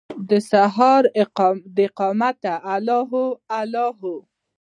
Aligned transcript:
دسهار 0.29 1.03
داقامته 1.77 2.53
الله 2.73 3.01
هو، 3.11 3.25
الله 3.59 3.87
هو 3.99 4.13